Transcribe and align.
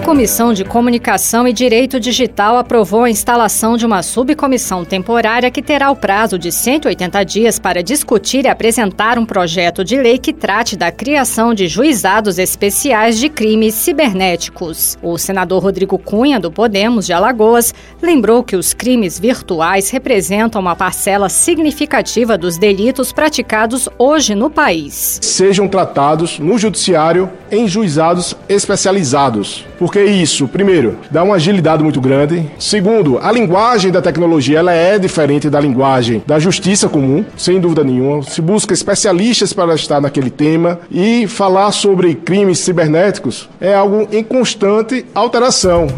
A 0.00 0.02
Comissão 0.02 0.54
de 0.54 0.64
Comunicação 0.64 1.46
e 1.46 1.52
Direito 1.52 2.00
Digital 2.00 2.56
aprovou 2.56 3.04
a 3.04 3.10
instalação 3.10 3.76
de 3.76 3.84
uma 3.84 4.02
subcomissão 4.02 4.82
temporária 4.82 5.50
que 5.50 5.60
terá 5.60 5.90
o 5.90 5.94
prazo 5.94 6.38
de 6.38 6.50
180 6.50 7.22
dias 7.22 7.58
para 7.58 7.82
discutir 7.82 8.46
e 8.46 8.48
apresentar 8.48 9.18
um 9.18 9.26
projeto 9.26 9.84
de 9.84 9.98
lei 9.98 10.16
que 10.16 10.32
trate 10.32 10.74
da 10.74 10.90
criação 10.90 11.52
de 11.52 11.68
juizados 11.68 12.38
especiais 12.38 13.18
de 13.18 13.28
crimes 13.28 13.74
cibernéticos. 13.74 14.98
O 15.02 15.18
senador 15.18 15.62
Rodrigo 15.62 15.98
Cunha, 15.98 16.40
do 16.40 16.50
Podemos 16.50 17.04
de 17.04 17.12
Alagoas, 17.12 17.74
lembrou 18.00 18.42
que 18.42 18.56
os 18.56 18.72
crimes 18.72 19.20
virtuais 19.20 19.90
representam 19.90 20.62
uma 20.62 20.74
parcela 20.74 21.28
significativa 21.28 22.38
dos 22.38 22.56
delitos 22.56 23.12
praticados 23.12 23.86
hoje 23.98 24.34
no 24.34 24.48
país. 24.48 25.20
Sejam 25.22 25.68
tratados 25.68 26.38
no 26.38 26.58
judiciário 26.58 27.30
em 27.52 27.68
juizados 27.68 28.34
especializados 28.48 29.66
porque 29.90 30.04
isso, 30.04 30.46
primeiro, 30.46 30.98
dá 31.10 31.24
uma 31.24 31.34
agilidade 31.34 31.82
muito 31.82 32.00
grande. 32.00 32.48
Segundo, 32.60 33.18
a 33.18 33.32
linguagem 33.32 33.90
da 33.90 34.00
tecnologia 34.00 34.60
ela 34.60 34.72
é 34.72 34.96
diferente 35.00 35.50
da 35.50 35.58
linguagem 35.58 36.22
da 36.24 36.38
justiça 36.38 36.88
comum, 36.88 37.24
sem 37.36 37.58
dúvida 37.58 37.82
nenhuma. 37.82 38.22
Se 38.22 38.40
busca 38.40 38.72
especialistas 38.72 39.52
para 39.52 39.74
estar 39.74 40.00
naquele 40.00 40.30
tema 40.30 40.78
e 40.92 41.26
falar 41.26 41.72
sobre 41.72 42.14
crimes 42.14 42.60
cibernéticos 42.60 43.48
é 43.60 43.74
algo 43.74 44.06
em 44.12 44.22
constante 44.22 45.04
alteração. 45.12 45.88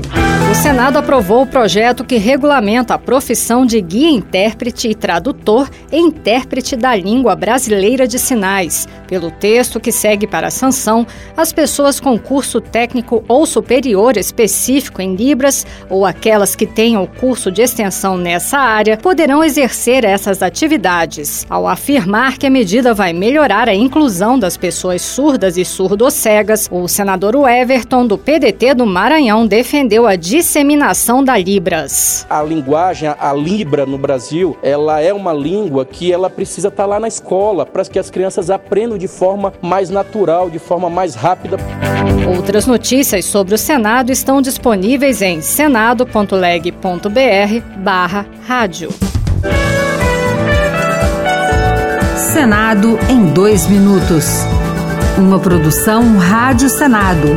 O 0.53 0.55
Senado 0.55 0.99
aprovou 0.99 1.43
o 1.43 1.47
projeto 1.47 2.05
que 2.05 2.19
regulamenta 2.19 2.93
a 2.93 2.99
profissão 2.99 3.65
de 3.65 3.81
guia 3.81 4.11
intérprete 4.11 4.87
e 4.87 4.95
tradutor 4.95 5.67
e 5.91 5.99
intérprete 5.99 6.77
da 6.77 6.95
língua 6.95 7.35
brasileira 7.35 8.07
de 8.07 8.19
sinais. 8.19 8.87
Pelo 9.09 9.31
texto 9.31 9.81
que 9.81 9.91
segue 9.91 10.27
para 10.27 10.49
a 10.49 10.51
sanção, 10.51 11.07
as 11.35 11.55
pessoas 11.55 11.99
com 11.99 12.19
curso 12.19 12.61
técnico 12.61 13.25
ou 13.29 13.47
superior 13.83 14.17
específico 14.17 15.03
em 15.03 15.17
Libras 15.17 15.67
ou 15.91 16.07
aquelas 16.07 16.55
que 16.55 16.67
tenham 16.67 17.05
curso 17.05 17.51
de 17.51 17.63
extensão 17.63 18.17
nessa 18.17 18.57
área 18.57 18.97
poderão 18.97 19.43
exercer 19.43 20.05
essas 20.05 20.41
atividades. 20.41 21.45
Ao 21.51 21.67
afirmar 21.67 22.39
que 22.39 22.47
a 22.47 22.51
medida 22.51 22.95
vai 22.95 23.13
melhorar 23.13 23.69
a 23.69 23.75
inclusão 23.75 24.39
das 24.39 24.57
pessoas 24.57 25.03
surdas 25.03 25.57
e 25.57 25.65
surdo-cegas, 25.65 26.69
o 26.71 26.87
senador 26.87 27.35
Everton, 27.49 28.07
do 28.07 28.17
PDT 28.17 28.75
do 28.75 28.87
Maranhão, 28.87 29.47
defendeu 29.49 30.07
a 30.07 30.15
disseminação 30.15 31.25
da 31.25 31.37
Libras. 31.37 32.25
A 32.31 32.41
linguagem, 32.41 33.09
a 33.09 33.33
Libra 33.33 33.85
no 33.85 33.99
Brasil, 33.99 34.57
ela 34.63 35.01
é 35.01 35.13
uma 35.13 35.33
língua 35.33 35.85
que 35.85 36.13
ela 36.13 36.31
precisa 36.31 36.69
estar 36.69 36.87
lá 36.87 37.01
na 37.01 37.09
escola 37.09 37.67
para 37.67 37.83
que 37.85 37.99
as 37.99 38.11
crianças 38.11 38.49
aprendam 38.49 38.97
de 38.97 39.09
forma 39.09 39.53
mais 39.61 39.91
natural, 39.91 40.49
de 40.49 40.61
forma 40.61 40.89
mais 40.89 41.17
rápida. 41.17 41.57
Outras 42.37 42.67
notícias 42.67 43.25
sobre 43.25 43.55
o 43.55 43.59
Senado 43.73 44.13
estão 44.13 44.43
disponíveis 44.43 45.23
em 45.23 45.41
senado.leg.br/barra 45.41 48.27
rádio. 48.47 48.91
Senado 52.35 52.99
em 53.09 53.33
dois 53.33 53.67
minutos. 53.67 54.27
Uma 55.17 55.39
produção 55.39 56.19
Rádio 56.19 56.69
Senado. 56.69 57.29